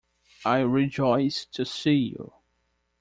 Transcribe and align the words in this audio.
I 0.45 0.61
rejoice 0.61 1.45
to 1.51 1.63
see 1.63 1.93
you! 1.93 2.33